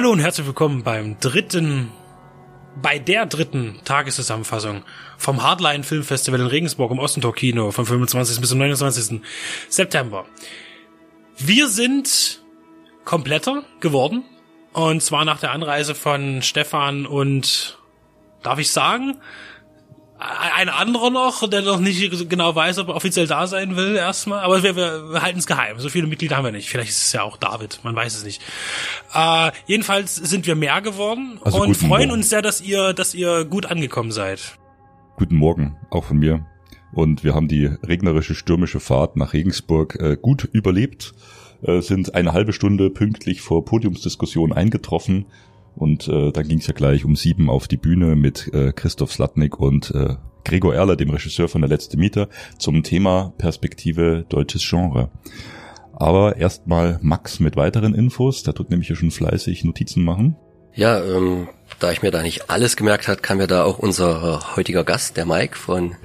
Hallo 0.00 0.12
und 0.12 0.20
herzlich 0.20 0.46
willkommen 0.46 0.82
beim 0.82 1.20
dritten, 1.20 1.92
bei 2.80 2.98
der 2.98 3.26
dritten 3.26 3.80
Tageszusammenfassung 3.84 4.82
vom 5.18 5.42
Hardline 5.42 5.84
Filmfestival 5.84 6.40
in 6.40 6.46
Regensburg 6.46 6.90
im 6.90 6.98
Ostentor 6.98 7.34
Kino 7.34 7.70
vom 7.70 7.84
25. 7.84 8.40
bis 8.40 8.48
zum 8.48 8.60
29. 8.60 9.20
September. 9.68 10.24
Wir 11.36 11.68
sind 11.68 12.40
kompletter 13.04 13.62
geworden 13.80 14.24
und 14.72 15.02
zwar 15.02 15.26
nach 15.26 15.38
der 15.38 15.50
Anreise 15.50 15.94
von 15.94 16.40
Stefan 16.40 17.04
und 17.04 17.78
darf 18.42 18.58
ich 18.58 18.70
sagen, 18.70 19.20
ein 20.20 20.68
anderer 20.68 21.08
noch, 21.08 21.48
der 21.48 21.62
noch 21.62 21.80
nicht 21.80 22.28
genau 22.28 22.54
weiß, 22.54 22.78
ob 22.78 22.88
er 22.88 22.94
offiziell 22.94 23.26
da 23.26 23.46
sein 23.46 23.76
will 23.76 23.96
erstmal, 23.96 24.40
aber 24.40 24.62
wir, 24.62 24.76
wir, 24.76 25.12
wir 25.12 25.22
halten 25.22 25.38
es 25.38 25.46
geheim. 25.46 25.78
So 25.78 25.88
viele 25.88 26.06
Mitglieder 26.06 26.36
haben 26.36 26.44
wir 26.44 26.52
nicht. 26.52 26.68
Vielleicht 26.68 26.90
ist 26.90 27.06
es 27.06 27.12
ja 27.12 27.22
auch 27.22 27.38
David, 27.38 27.80
man 27.84 27.96
weiß 27.96 28.16
es 28.16 28.24
nicht. 28.24 28.42
Äh, 29.14 29.50
jedenfalls 29.66 30.16
sind 30.16 30.46
wir 30.46 30.56
mehr 30.56 30.82
geworden 30.82 31.40
Also 31.42 31.62
und 31.62 31.74
freuen 31.74 32.08
Morgen. 32.08 32.20
uns 32.20 32.28
sehr, 32.28 32.42
dass 32.42 32.60
ihr, 32.60 32.92
dass 32.92 33.14
ihr 33.14 33.46
gut 33.46 33.64
angekommen 33.66 34.12
seid. 34.12 34.58
Guten 35.16 35.36
Morgen, 35.36 35.78
auch 35.90 36.04
von 36.04 36.18
mir. 36.18 36.46
Und 36.92 37.24
wir 37.24 37.34
haben 37.34 37.48
die 37.48 37.66
regnerische, 37.66 38.34
stürmische 38.34 38.80
Fahrt 38.80 39.16
nach 39.16 39.32
Regensburg 39.32 39.96
äh, 40.00 40.18
gut 40.20 40.44
überlebt, 40.52 41.14
äh, 41.62 41.80
sind 41.80 42.14
eine 42.14 42.32
halbe 42.32 42.52
Stunde 42.52 42.90
pünktlich 42.90 43.40
vor 43.40 43.64
Podiumsdiskussion 43.64 44.52
eingetroffen 44.52 45.26
und 45.80 46.08
äh, 46.08 46.30
dann 46.30 46.46
ging 46.46 46.58
es 46.58 46.66
ja 46.66 46.74
gleich 46.74 47.04
um 47.04 47.16
sieben 47.16 47.48
auf 47.48 47.66
die 47.66 47.78
Bühne 47.78 48.14
mit 48.14 48.52
äh, 48.52 48.72
Christoph 48.72 49.12
Slatnik 49.12 49.58
und 49.58 49.90
äh, 49.92 50.16
Gregor 50.44 50.74
Erler, 50.74 50.96
dem 50.96 51.10
Regisseur 51.10 51.48
von 51.48 51.62
Der 51.62 51.70
letzte 51.70 51.96
Mieter, 51.96 52.28
zum 52.58 52.82
Thema 52.82 53.32
Perspektive 53.38 54.24
deutsches 54.28 54.68
Genre. 54.68 55.10
Aber 55.92 56.36
erstmal 56.36 56.98
Max 57.02 57.40
mit 57.40 57.56
weiteren 57.56 57.94
Infos, 57.94 58.42
der 58.42 58.54
tut 58.54 58.70
nämlich 58.70 58.88
ja 58.88 58.96
schon 58.96 59.10
fleißig 59.10 59.64
Notizen 59.64 60.04
machen. 60.04 60.36
Ja, 60.74 61.02
ähm, 61.02 61.48
da 61.78 61.92
ich 61.92 62.02
mir 62.02 62.10
da 62.10 62.22
nicht 62.22 62.50
alles 62.50 62.76
gemerkt 62.76 63.08
hat, 63.08 63.22
kann 63.22 63.38
mir 63.38 63.46
da 63.46 63.64
auch 63.64 63.78
unser 63.78 64.56
heutiger 64.56 64.84
Gast, 64.84 65.16
der 65.16 65.26
Mike 65.26 65.56
von 65.56 65.96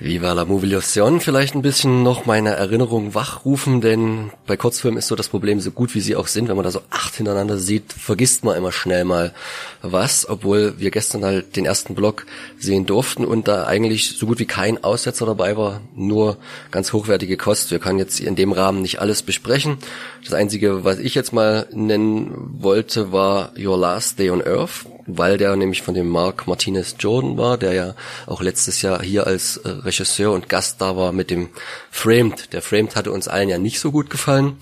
Viva 0.00 0.32
la 0.32 0.44
Movilusion, 0.44 1.20
vielleicht 1.20 1.56
ein 1.56 1.62
bisschen 1.62 2.04
noch 2.04 2.24
meine 2.24 2.50
Erinnerung 2.50 3.16
wachrufen, 3.16 3.80
denn 3.80 4.30
bei 4.46 4.56
Kurzfilmen 4.56 4.96
ist 4.96 5.08
so 5.08 5.16
das 5.16 5.28
Problem, 5.28 5.58
so 5.58 5.72
gut 5.72 5.92
wie 5.96 6.00
sie 6.00 6.14
auch 6.14 6.28
sind, 6.28 6.48
wenn 6.48 6.54
man 6.54 6.64
da 6.64 6.70
so 6.70 6.82
acht 6.88 7.16
hintereinander 7.16 7.58
sieht, 7.58 7.92
vergisst 7.94 8.44
man 8.44 8.56
immer 8.56 8.70
schnell 8.70 9.04
mal 9.04 9.34
was, 9.82 10.28
obwohl 10.28 10.74
wir 10.78 10.92
gestern 10.92 11.24
halt 11.24 11.56
den 11.56 11.64
ersten 11.66 11.96
Block 11.96 12.26
sehen 12.60 12.86
durften 12.86 13.24
und 13.24 13.48
da 13.48 13.66
eigentlich 13.66 14.16
so 14.16 14.26
gut 14.26 14.38
wie 14.38 14.46
kein 14.46 14.84
Aussetzer 14.84 15.26
dabei 15.26 15.56
war, 15.56 15.80
nur 15.96 16.36
ganz 16.70 16.92
hochwertige 16.92 17.36
Kost. 17.36 17.72
Wir 17.72 17.80
können 17.80 17.98
jetzt 17.98 18.20
in 18.20 18.36
dem 18.36 18.52
Rahmen 18.52 18.82
nicht 18.82 19.00
alles 19.00 19.24
besprechen. 19.24 19.78
Das 20.22 20.32
Einzige, 20.32 20.84
was 20.84 21.00
ich 21.00 21.16
jetzt 21.16 21.32
mal 21.32 21.66
nennen 21.72 22.58
wollte, 22.60 23.10
war 23.10 23.52
Your 23.58 23.76
Last 23.76 24.20
Day 24.20 24.30
on 24.30 24.46
Earth, 24.46 24.86
weil 25.08 25.38
der 25.38 25.56
nämlich 25.56 25.82
von 25.82 25.94
dem 25.94 26.08
Mark 26.08 26.46
Martinez 26.46 26.94
Jordan 27.00 27.36
war, 27.36 27.58
der 27.58 27.72
ja 27.72 27.94
auch 28.26 28.42
letztes 28.42 28.82
Jahr 28.82 29.02
hier 29.02 29.26
als 29.26 29.56
äh, 29.58 29.87
Regisseur 29.88 30.32
und 30.32 30.48
Gast 30.48 30.80
da 30.80 30.96
war 30.96 31.12
mit 31.12 31.30
dem 31.30 31.48
Framed. 31.90 32.52
Der 32.52 32.62
Framed 32.62 32.94
hatte 32.94 33.10
uns 33.10 33.26
allen 33.26 33.48
ja 33.48 33.58
nicht 33.58 33.80
so 33.80 33.90
gut 33.90 34.10
gefallen. 34.10 34.58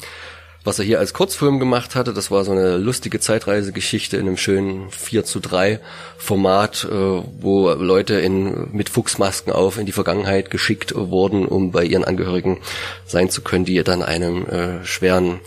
Was 0.66 0.80
er 0.80 0.84
hier 0.84 0.98
als 0.98 1.14
Kurzfilm 1.14 1.60
gemacht 1.60 1.94
hatte, 1.94 2.12
das 2.12 2.32
war 2.32 2.44
so 2.44 2.50
eine 2.50 2.76
lustige 2.76 3.20
Zeitreisegeschichte 3.20 4.16
in 4.16 4.26
einem 4.26 4.36
schönen 4.36 4.90
4 4.90 5.24
zu 5.24 5.38
3 5.38 5.78
Format, 6.18 6.84
äh, 6.90 6.90
wo 6.90 7.70
Leute 7.70 8.14
in, 8.14 8.72
mit 8.72 8.88
Fuchsmasken 8.88 9.52
auf 9.52 9.78
in 9.78 9.86
die 9.86 9.92
Vergangenheit 9.92 10.50
geschickt 10.50 10.92
wurden, 10.96 11.46
um 11.46 11.70
bei 11.70 11.84
ihren 11.84 12.02
Angehörigen 12.02 12.58
sein 13.04 13.30
zu 13.30 13.42
können, 13.42 13.64
die 13.64 13.80
dann 13.84 14.02
einem 14.02 14.44
äh, 14.46 14.84
schweren 14.84 15.38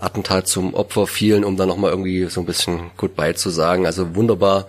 Attentat 0.00 0.48
zum 0.48 0.74
Opfer 0.74 1.06
fielen, 1.06 1.44
um 1.44 1.56
dann 1.56 1.68
nochmal 1.68 1.92
irgendwie 1.92 2.24
so 2.24 2.40
ein 2.40 2.46
bisschen 2.46 2.90
Goodbye 2.96 3.36
zu 3.36 3.50
sagen. 3.50 3.86
Also 3.86 4.16
wunderbar 4.16 4.66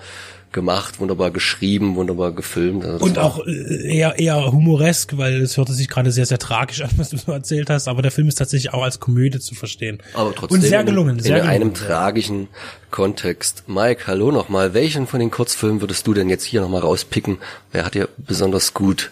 gemacht, 0.51 0.99
wunderbar 0.99 1.31
geschrieben, 1.31 1.95
wunderbar 1.95 2.31
gefilmt. 2.31 2.85
Also 2.85 3.03
Und 3.05 3.19
auch 3.19 3.45
äh, 3.45 3.95
eher, 3.97 4.17
eher 4.17 4.51
humoresk, 4.51 5.17
weil 5.17 5.41
es 5.41 5.57
hörte 5.57 5.73
sich 5.73 5.87
gerade 5.89 6.11
sehr, 6.11 6.25
sehr 6.25 6.39
tragisch 6.39 6.81
an, 6.81 6.89
was 6.97 7.09
du 7.09 7.17
so 7.17 7.31
erzählt 7.31 7.69
hast, 7.69 7.87
aber 7.87 8.01
der 8.01 8.11
Film 8.11 8.27
ist 8.27 8.35
tatsächlich 8.35 8.73
auch 8.73 8.83
als 8.83 8.99
Komödie 8.99 9.39
zu 9.39 9.55
verstehen. 9.55 9.99
Aber 10.13 10.33
trotzdem 10.33 10.55
Und 10.57 10.61
sehr 10.65 10.79
in- 10.81 10.85
gelungen, 10.85 11.19
sehr 11.19 11.37
in 11.37 11.43
gelungen. 11.43 11.61
einem 11.61 11.73
tragischen 11.73 12.47
Kontext. 12.91 13.65
Mike, 13.67 14.03
hallo 14.07 14.31
nochmal. 14.31 14.73
Welchen 14.73 15.05
von 15.07 15.19
den 15.19 15.31
Kurzfilmen 15.31 15.81
würdest 15.81 16.07
du 16.07 16.13
denn 16.13 16.29
jetzt 16.29 16.43
hier 16.45 16.61
nochmal 16.61 16.81
rauspicken? 16.81 17.37
Wer 17.71 17.85
hat 17.85 17.93
dir 17.95 18.07
besonders 18.17 18.73
gut 18.73 19.11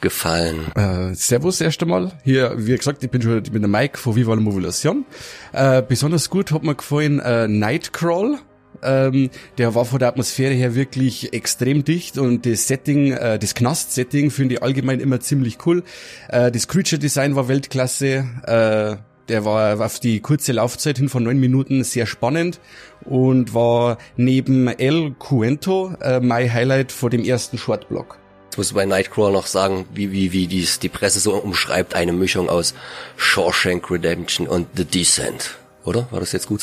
gefallen? 0.00 0.72
Äh, 0.74 1.14
servus 1.14 1.60
erst 1.60 1.80
einmal. 1.82 2.12
Hier, 2.24 2.54
wie 2.56 2.76
gesagt, 2.76 3.04
ich 3.04 3.10
bin 3.10 3.22
schon 3.22 3.40
ich 3.44 3.52
bin 3.52 3.62
der 3.62 3.68
Mike 3.70 3.96
von 3.98 4.16
Viva 4.16 4.34
la 4.34 4.40
Movilusion. 4.40 5.04
Äh, 5.52 5.82
besonders 5.86 6.28
gut 6.28 6.50
hat 6.50 6.64
mir 6.64 6.74
gefallen 6.74 7.20
äh, 7.20 7.46
Nightcrawl. 7.46 8.38
Ähm, 8.82 9.30
der 9.58 9.74
war 9.74 9.84
von 9.84 9.98
der 9.98 10.08
Atmosphäre 10.08 10.54
her 10.54 10.74
wirklich 10.74 11.32
extrem 11.32 11.84
dicht 11.84 12.18
und 12.18 12.46
das 12.46 12.68
Setting, 12.68 13.12
äh, 13.12 13.38
das 13.38 13.54
Knast-Setting 13.54 14.30
finde 14.30 14.56
ich 14.56 14.62
allgemein 14.62 15.00
immer 15.00 15.20
ziemlich 15.20 15.58
cool. 15.66 15.82
Äh, 16.28 16.50
das 16.50 16.68
Creature-Design 16.68 17.36
war 17.36 17.48
Weltklasse. 17.48 18.24
Äh, 18.46 18.96
der 19.28 19.44
war 19.44 19.80
auf 19.80 20.00
die 20.00 20.20
kurze 20.20 20.52
Laufzeit 20.52 20.98
hin 20.98 21.08
von 21.08 21.22
neun 21.22 21.38
Minuten 21.38 21.84
sehr 21.84 22.06
spannend 22.06 22.60
und 23.04 23.54
war 23.54 23.98
neben 24.16 24.68
El 24.68 25.14
Cuento 25.18 25.94
äh, 26.00 26.20
mein 26.20 26.52
Highlight 26.52 26.92
vor 26.92 27.08
dem 27.08 27.24
ersten 27.24 27.56
Shortblock. 27.56 28.18
Jetzt 28.46 28.58
musst 28.58 28.72
du 28.72 28.74
bei 28.74 28.84
Nightcrawler 28.84 29.32
noch 29.32 29.46
sagen, 29.46 29.86
wie, 29.94 30.12
wie, 30.12 30.32
wie 30.32 30.46
dies, 30.46 30.78
die 30.78 30.90
Presse 30.90 31.20
so 31.20 31.34
umschreibt, 31.34 31.94
eine 31.94 32.12
Mischung 32.12 32.50
aus 32.50 32.74
Shawshank 33.16 33.90
Redemption 33.90 34.46
und 34.46 34.66
The 34.76 34.84
Descent. 34.84 35.56
Oder? 35.84 36.06
War 36.10 36.20
das 36.20 36.32
jetzt 36.32 36.48
gut 36.48 36.60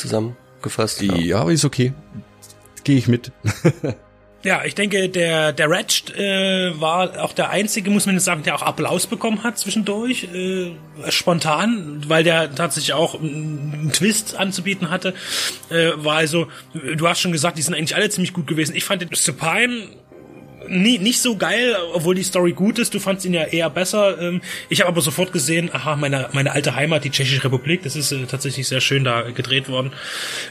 zusammengefasst? 0.60 1.02
Ja, 1.02 1.48
ist 1.48 1.64
okay. 1.64 1.92
Gehe 2.84 2.96
ich 2.96 3.08
mit. 3.08 3.32
Ja, 4.42 4.64
ich 4.64 4.74
denke, 4.74 5.10
der, 5.10 5.52
der 5.52 5.68
Ratched 5.68 6.16
äh, 6.16 6.72
war 6.80 7.22
auch 7.22 7.34
der 7.34 7.50
einzige, 7.50 7.90
muss 7.90 8.06
man 8.06 8.14
jetzt 8.14 8.24
sagen, 8.24 8.42
der 8.42 8.54
auch 8.54 8.62
Applaus 8.62 9.06
bekommen 9.06 9.44
hat 9.44 9.58
zwischendurch, 9.58 10.28
äh, 10.32 10.72
spontan, 11.10 12.02
weil 12.08 12.24
der 12.24 12.54
tatsächlich 12.54 12.94
auch 12.94 13.20
einen 13.20 13.74
einen 13.74 13.92
Twist 13.92 14.36
anzubieten 14.36 14.88
hatte. 14.88 15.12
Äh, 15.68 15.90
war 15.96 16.16
also, 16.16 16.46
du 16.72 17.06
hast 17.06 17.20
schon 17.20 17.32
gesagt, 17.32 17.58
die 17.58 17.62
sind 17.62 17.74
eigentlich 17.74 17.94
alle 17.94 18.08
ziemlich 18.08 18.32
gut 18.32 18.46
gewesen. 18.46 18.74
Ich 18.74 18.84
fand 18.84 19.02
den 19.02 19.10
Supine 19.12 19.88
nie, 20.70 20.98
nicht 20.98 21.20
so 21.20 21.36
geil, 21.36 21.76
obwohl 21.92 22.14
die 22.14 22.22
Story 22.22 22.52
gut 22.52 22.78
ist. 22.78 22.94
Du 22.94 23.00
fandst 23.00 23.24
ihn 23.26 23.34
ja 23.34 23.44
eher 23.44 23.68
besser. 23.70 24.18
Ähm, 24.20 24.40
Ich 24.68 24.80
habe 24.80 24.88
aber 24.88 25.00
sofort 25.00 25.32
gesehen, 25.32 25.68
aha, 25.72 25.96
meine, 25.96 26.28
meine 26.32 26.52
alte 26.52 26.74
Heimat, 26.74 27.04
die 27.04 27.10
Tschechische 27.10 27.44
Republik, 27.44 27.82
das 27.82 27.96
ist 27.96 28.12
äh, 28.12 28.24
tatsächlich 28.26 28.68
sehr 28.68 28.80
schön 28.80 29.04
da 29.04 29.22
gedreht 29.30 29.68
worden. 29.68 29.92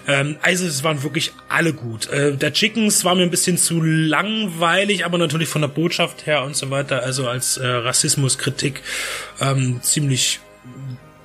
Ähm, 0.07 0.37
Also 0.41 0.65
es 0.67 0.83
waren 0.83 1.01
wirklich 1.03 1.31
alle 1.47 1.73
gut. 1.73 2.07
Äh, 2.09 2.35
Der 2.35 2.53
Chickens 2.53 3.03
war 3.05 3.15
mir 3.15 3.23
ein 3.23 3.31
bisschen 3.31 3.57
zu 3.57 3.81
langweilig, 3.81 5.05
aber 5.05 5.17
natürlich 5.17 5.49
von 5.49 5.61
der 5.61 5.69
Botschaft 5.69 6.25
her 6.25 6.43
und 6.43 6.55
so 6.55 6.69
weiter, 6.69 7.03
also 7.03 7.27
als 7.27 7.57
äh, 7.57 7.65
Rassismuskritik 7.65 8.81
ähm, 9.41 9.79
ziemlich 9.81 10.39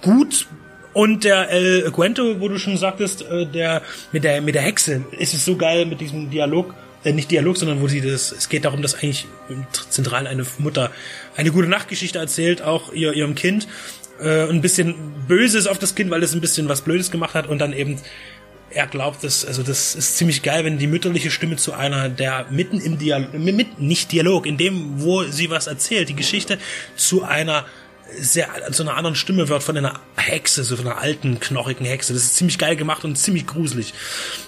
gut. 0.02 0.46
Und 0.92 1.24
der 1.24 1.50
El 1.50 1.90
Cuento, 1.90 2.38
wo 2.40 2.48
du 2.48 2.58
schon 2.58 2.76
sagtest, 2.76 3.22
äh, 3.22 3.46
der 3.46 3.82
mit 4.12 4.22
der 4.22 4.40
mit 4.40 4.54
der 4.54 4.62
Hexe, 4.62 5.04
ist 5.18 5.34
es 5.34 5.44
so 5.44 5.56
geil 5.56 5.86
mit 5.86 6.00
diesem 6.00 6.30
Dialog, 6.30 6.72
äh, 7.04 7.12
nicht 7.12 7.30
Dialog, 7.30 7.56
sondern 7.56 7.80
wo 7.80 7.88
sie 7.88 8.00
das, 8.00 8.32
es 8.32 8.48
geht 8.48 8.64
darum, 8.64 8.82
dass 8.82 8.94
eigentlich 8.94 9.26
zentral 9.90 10.26
eine 10.26 10.44
Mutter 10.58 10.90
eine 11.36 11.50
gute 11.50 11.68
Nachtgeschichte 11.68 12.18
erzählt, 12.18 12.62
auch 12.62 12.92
ihr, 12.92 13.12
ihrem 13.12 13.34
Kind, 13.34 13.68
äh, 14.20 14.48
ein 14.48 14.60
bisschen 14.60 14.94
Böses 15.28 15.66
auf 15.66 15.78
das 15.78 15.94
Kind, 15.94 16.10
weil 16.10 16.22
es 16.22 16.34
ein 16.34 16.40
bisschen 16.40 16.68
was 16.68 16.82
Blödes 16.82 17.10
gemacht 17.10 17.34
hat 17.34 17.46
und 17.46 17.58
dann 17.58 17.72
eben 17.72 17.98
er 18.70 18.86
glaubt, 18.88 19.22
dass, 19.22 19.44
also 19.44 19.62
das 19.62 19.94
ist 19.94 20.16
ziemlich 20.16 20.42
geil, 20.42 20.64
wenn 20.64 20.78
die 20.78 20.88
mütterliche 20.88 21.30
Stimme 21.30 21.56
zu 21.56 21.72
einer, 21.72 22.08
der 22.08 22.46
mitten 22.50 22.80
im 22.80 22.98
Dialog, 22.98 23.32
mit, 23.32 23.78
nicht 23.78 24.10
Dialog, 24.10 24.46
in 24.46 24.56
dem, 24.56 25.00
wo 25.00 25.22
sie 25.24 25.48
was 25.48 25.68
erzählt, 25.68 26.08
die 26.08 26.16
Geschichte 26.16 26.58
zu 26.96 27.22
einer 27.22 27.64
sehr, 28.18 28.48
zu 28.72 28.82
einer 28.82 28.96
anderen 28.96 29.16
Stimme 29.16 29.48
wird 29.48 29.62
von 29.62 29.76
einer 29.76 30.00
Hexe, 30.16 30.62
so 30.64 30.76
von 30.76 30.86
einer 30.86 30.98
alten, 30.98 31.40
knochigen 31.40 31.86
Hexe. 31.86 32.12
Das 32.12 32.22
ist 32.22 32.36
ziemlich 32.36 32.58
geil 32.58 32.76
gemacht 32.76 33.04
und 33.04 33.16
ziemlich 33.16 33.46
gruselig. 33.46 33.94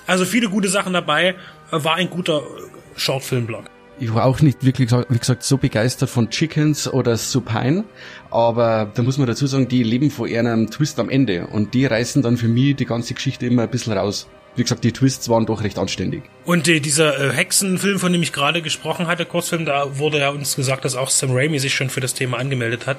Also 0.07 0.25
viele 0.25 0.49
gute 0.49 0.69
Sachen 0.69 0.93
dabei, 0.93 1.35
war 1.71 1.97
ein 1.97 2.11
guter 2.11 2.39
äh, 2.39 2.99
Shortfilm-Blog. 2.99 3.65
Ich 3.99 4.13
war 4.13 4.27
auch 4.27 4.41
nicht 4.41 4.63
wirklich, 4.63 4.91
wie 4.93 5.19
gesagt, 5.19 5.43
so 5.43 5.57
begeistert 5.57 6.11
von 6.11 6.29
Chickens 6.29 6.87
oder 6.87 7.17
Supine, 7.17 7.85
aber 8.31 8.91
da 8.95 9.03
muss 9.03 9.17
man 9.17 9.27
dazu 9.27 9.47
sagen, 9.47 9.69
die 9.69 9.83
leben 9.83 10.11
von 10.11 10.29
einem 10.29 10.71
Twist 10.71 11.01
am 11.01 11.09
Ende 11.09 11.47
und 11.47 11.73
die 11.73 11.87
reißen 11.87 12.21
dann 12.21 12.37
für 12.37 12.49
mich 12.49 12.77
die 12.77 12.85
ganze 12.85 13.15
Geschichte 13.15 13.47
immer 13.47 13.63
ein 13.63 13.71
bisschen 13.71 13.95
raus. 13.95 14.29
Wie 14.55 14.63
gesagt, 14.63 14.85
die 14.85 14.93
Twists 14.93 15.29
waren 15.29 15.47
doch 15.47 15.63
recht 15.63 15.79
anständig. 15.79 16.25
Und 16.45 16.69
äh, 16.69 16.81
dieser 16.81 17.19
äh, 17.19 17.33
Hexenfilm, 17.33 17.99
von 17.99 18.13
dem 18.13 18.23
ich 18.23 18.33
gerade 18.33 18.61
gesprochen 18.61 19.07
hatte, 19.07 19.25
Kurzfilm, 19.25 19.65
da 19.65 19.99
wurde 19.99 20.19
ja 20.19 20.31
uns 20.31 20.57
gesagt, 20.57 20.85
dass 20.85 20.95
auch 20.95 21.09
Sam 21.09 21.31
Raimi 21.33 21.59
sich 21.59 21.75
schon 21.75 21.89
für 21.89 22.01
das 22.01 22.13
Thema 22.13 22.39
angemeldet 22.39 22.87
hat, 22.87 22.99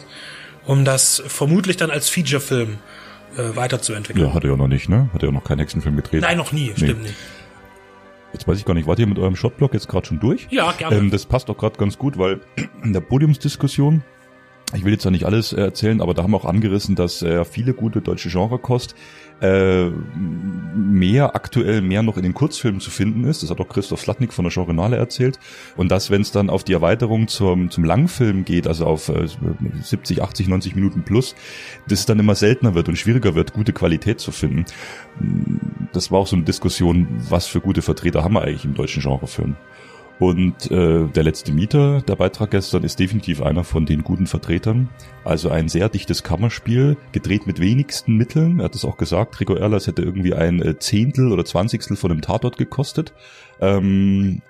um 0.65 0.83
das 0.83 1.21
vermutlich 1.27 1.77
dann 1.77 1.91
als 1.91 2.09
Featurefilm 2.09 2.77
äh, 3.37 3.55
weiterzuentwickeln. 3.55 4.27
Ja, 4.27 4.33
hat 4.33 4.43
er 4.43 4.51
ja 4.51 4.57
noch 4.57 4.67
nicht, 4.67 4.89
ne? 4.89 5.09
Hat 5.13 5.21
er 5.21 5.29
ja 5.29 5.33
noch 5.33 5.43
keinen 5.43 5.59
Hexenfilm 5.59 5.95
gedreht. 5.95 6.21
Nein, 6.21 6.37
noch 6.37 6.51
nie, 6.51 6.73
stimmt 6.75 7.03
nicht. 7.03 7.15
Jetzt 8.37 8.47
weiß 8.47 8.59
ich 8.59 8.65
gar 8.65 8.75
nicht, 8.75 8.85
wart 8.85 8.99
ihr 8.99 9.07
mit 9.07 9.17
eurem 9.17 9.35
Shotblock 9.35 9.73
jetzt 9.73 9.87
gerade 9.87 10.05
schon 10.05 10.19
durch? 10.19 10.45
Ja, 10.51 10.71
gerne. 10.71 10.95
Ähm, 10.95 11.09
das 11.09 11.25
passt 11.25 11.49
auch 11.49 11.57
gerade 11.57 11.75
ganz 11.79 11.97
gut, 11.97 12.19
weil 12.19 12.39
in 12.83 12.93
der 12.93 13.01
Podiumsdiskussion 13.01 14.03
ich 14.75 14.83
will 14.83 14.91
jetzt 14.91 15.05
ja 15.05 15.11
nicht 15.11 15.25
alles 15.25 15.53
erzählen, 15.53 16.01
aber 16.01 16.13
da 16.13 16.23
haben 16.23 16.31
wir 16.31 16.37
auch 16.37 16.45
angerissen, 16.45 16.95
dass 16.95 17.21
äh, 17.21 17.45
viele 17.45 17.73
gute 17.73 18.01
deutsche 18.01 18.29
Genrekost 18.29 18.95
äh, 19.39 19.89
mehr 20.75 21.35
aktuell 21.35 21.81
mehr 21.81 22.03
noch 22.03 22.17
in 22.17 22.23
den 22.23 22.33
Kurzfilmen 22.33 22.81
zu 22.81 22.91
finden 22.91 23.23
ist. 23.23 23.43
Das 23.43 23.49
hat 23.49 23.61
auch 23.61 23.69
Christoph 23.69 24.01
Slatnik 24.01 24.33
von 24.33 24.43
der 24.43 24.51
Genrenale 24.51 24.97
erzählt. 24.97 25.39
Und 25.77 25.89
dass, 25.89 26.09
wenn 26.09 26.21
es 26.21 26.31
dann 26.31 26.49
auf 26.49 26.65
die 26.65 26.73
Erweiterung 26.73 27.29
zum, 27.29 27.71
zum 27.71 27.85
Langfilm 27.85 28.43
geht, 28.43 28.67
also 28.67 28.85
auf 28.85 29.07
äh, 29.07 29.27
70, 29.81 30.21
80, 30.21 30.49
90 30.49 30.75
Minuten 30.75 31.03
plus, 31.03 31.35
dass 31.87 31.99
es 31.99 32.05
dann 32.05 32.19
immer 32.19 32.35
seltener 32.35 32.75
wird 32.75 32.89
und 32.89 32.97
schwieriger 32.97 33.35
wird, 33.35 33.53
gute 33.53 33.71
Qualität 33.71 34.19
zu 34.19 34.33
finden. 34.33 34.65
Das 35.93 36.11
war 36.11 36.19
auch 36.19 36.27
so 36.27 36.35
eine 36.35 36.45
Diskussion, 36.45 37.07
was 37.29 37.47
für 37.47 37.61
gute 37.61 37.81
Vertreter 37.81 38.23
haben 38.23 38.33
wir 38.33 38.41
eigentlich 38.41 38.65
im 38.65 38.73
deutschen 38.73 39.01
Genrefilm. 39.01 39.55
Und 40.19 40.71
äh, 40.71 41.05
der 41.07 41.23
letzte 41.23 41.51
Mieter, 41.51 42.01
der 42.01 42.15
Beitrag 42.15 42.49
gestern, 42.49 42.83
ist 42.83 42.99
definitiv 42.99 43.41
einer 43.41 43.63
von 43.63 43.85
den 43.85 44.03
guten 44.03 44.25
Vertretern. 44.25 44.89
Also 45.23 45.49
ein 45.49 45.69
sehr 45.69 45.89
dichtes 45.89 46.23
Kammerspiel, 46.23 46.97
gedreht 47.11 47.45
mit 47.45 47.59
wenigsten 47.59 48.15
Mitteln. 48.15 48.59
Er 48.59 48.65
hat 48.65 48.75
es 48.75 48.83
auch 48.83 48.97
gesagt, 48.97 49.39
Rico 49.39 49.53
Erlers 49.53 49.85
hätte 49.85 50.01
irgendwie 50.01 50.33
ein 50.33 50.61
äh, 50.61 50.79
Zehntel 50.79 51.31
oder 51.31 51.45
Zwanzigstel 51.45 51.97
von 51.97 52.11
einem 52.11 52.21
Tatort 52.21 52.57
gekostet. 52.57 53.13
Ähm, 53.61 54.41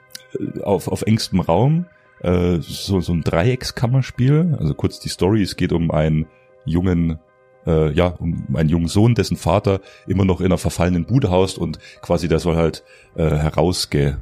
auf, 0.63 0.87
auf 0.87 1.01
engstem 1.01 1.41
Raum. 1.41 1.85
Äh, 2.21 2.59
so, 2.61 3.01
so 3.01 3.11
ein 3.11 3.23
Dreieckskammerspiel. 3.23 4.55
Also 4.59 4.73
kurz 4.73 5.01
die 5.01 5.09
Story, 5.09 5.41
es 5.41 5.57
geht 5.57 5.73
um 5.73 5.91
einen 5.91 6.27
jungen 6.65 7.19
äh, 7.67 7.91
ja, 7.91 8.07
um 8.07 8.55
einen 8.55 8.69
jungen 8.69 8.87
Sohn, 8.87 9.13
dessen 9.13 9.37
Vater 9.37 9.81
immer 10.07 10.25
noch 10.25 10.39
in 10.39 10.47
einer 10.47 10.57
verfallenen 10.57 11.05
Bude 11.05 11.29
haust 11.29 11.57
und 11.57 11.79
quasi 12.01 12.27
der 12.27 12.39
soll 12.39 12.55
halt 12.55 12.83
äh, 13.15 13.29
herausge 13.29 14.17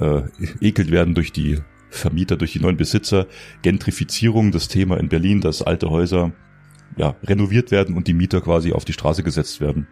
äh, 0.00 0.22
werden 0.90 1.14
durch 1.14 1.32
die 1.32 1.60
Vermieter, 1.90 2.36
durch 2.36 2.52
die 2.52 2.60
neuen 2.60 2.76
Besitzer. 2.76 3.26
Gentrifizierung, 3.62 4.52
das 4.52 4.68
Thema 4.68 4.98
in 4.98 5.08
Berlin, 5.08 5.40
dass 5.40 5.62
alte 5.62 5.90
Häuser 5.90 6.32
ja, 6.96 7.16
renoviert 7.24 7.70
werden 7.70 7.96
und 7.96 8.08
die 8.08 8.14
Mieter 8.14 8.40
quasi 8.40 8.72
auf 8.72 8.84
die 8.84 8.92
Straße 8.92 9.22
gesetzt 9.22 9.60
werden. 9.60 9.86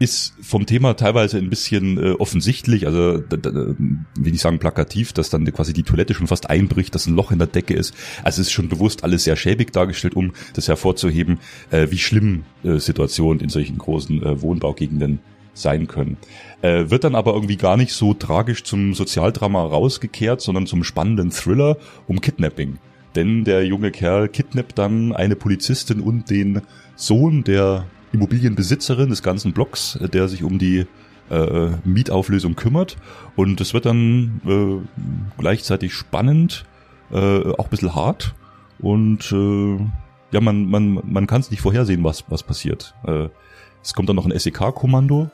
Ist 0.00 0.32
vom 0.40 0.64
Thema 0.64 0.94
teilweise 0.94 1.36
ein 1.36 1.50
bisschen 1.50 1.98
äh, 1.98 2.12
offensichtlich, 2.12 2.86
also 2.86 3.18
da, 3.18 3.36
da, 3.36 3.52
will 3.52 4.34
ich 4.34 4.40
sagen 4.40 4.58
plakativ, 4.58 5.12
dass 5.12 5.28
dann 5.28 5.44
quasi 5.52 5.74
die 5.74 5.82
Toilette 5.82 6.14
schon 6.14 6.26
fast 6.26 6.48
einbricht, 6.48 6.94
dass 6.94 7.06
ein 7.06 7.14
Loch 7.14 7.32
in 7.32 7.38
der 7.38 7.46
Decke 7.48 7.74
ist. 7.74 7.94
Also 8.24 8.40
es 8.40 8.48
ist 8.48 8.52
schon 8.52 8.70
bewusst 8.70 9.04
alles 9.04 9.24
sehr 9.24 9.36
schäbig 9.36 9.74
dargestellt, 9.74 10.16
um 10.16 10.32
das 10.54 10.68
hervorzuheben, 10.68 11.38
äh, 11.70 11.88
wie 11.90 11.98
schlimm 11.98 12.44
äh, 12.64 12.78
Situationen 12.78 13.40
in 13.40 13.50
solchen 13.50 13.76
großen 13.76 14.22
äh, 14.22 14.40
Wohnbaugegenden 14.40 15.18
sein 15.52 15.86
können. 15.86 16.16
Äh, 16.62 16.88
wird 16.88 17.04
dann 17.04 17.14
aber 17.14 17.34
irgendwie 17.34 17.58
gar 17.58 17.76
nicht 17.76 17.92
so 17.92 18.14
tragisch 18.14 18.64
zum 18.64 18.94
Sozialdrama 18.94 19.62
rausgekehrt, 19.62 20.40
sondern 20.40 20.66
zum 20.66 20.82
spannenden 20.82 21.30
Thriller 21.30 21.76
um 22.06 22.22
Kidnapping. 22.22 22.78
Denn 23.16 23.44
der 23.44 23.66
junge 23.66 23.90
Kerl 23.90 24.28
kidnappt 24.28 24.78
dann 24.78 25.12
eine 25.12 25.36
Polizistin 25.36 26.00
und 26.00 26.30
den 26.30 26.62
Sohn 26.96 27.44
der 27.44 27.86
Immobilienbesitzerin 28.12 29.10
des 29.10 29.22
ganzen 29.22 29.52
Blocks, 29.52 29.98
der 30.00 30.28
sich 30.28 30.42
um 30.42 30.58
die 30.58 30.86
äh, 31.30 31.70
Mietauflösung 31.84 32.56
kümmert. 32.56 32.96
Und 33.36 33.60
es 33.60 33.72
wird 33.74 33.86
dann 33.86 34.40
äh, 34.46 35.38
gleichzeitig 35.38 35.94
spannend, 35.94 36.64
äh, 37.12 37.16
auch 37.16 37.66
ein 37.66 37.70
bisschen 37.70 37.94
hart. 37.94 38.34
Und 38.78 39.30
äh, 39.32 39.78
ja, 40.32 40.40
man, 40.40 40.66
man, 40.66 41.00
man 41.04 41.26
kann 41.26 41.40
es 41.40 41.50
nicht 41.50 41.60
vorhersehen, 41.60 42.04
was, 42.04 42.24
was 42.28 42.42
passiert. 42.42 42.94
Äh, 43.06 43.28
es 43.82 43.94
kommt 43.94 44.08
dann 44.08 44.16
noch 44.16 44.26
ein 44.26 44.38
SEK-Kommando, 44.38 45.30